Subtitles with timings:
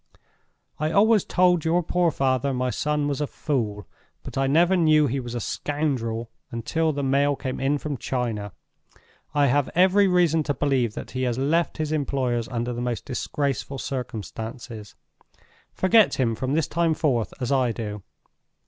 [0.79, 3.85] _"I always told your poor father my son was a Fool,
[4.23, 8.51] but I never knew he was a Scoundrel until the mail came in from China.
[9.35, 13.05] I have every reason to believe that he has left his employers under the most
[13.05, 14.95] disgraceful circumstances.
[15.71, 18.01] Forget him from this time forth, as I do.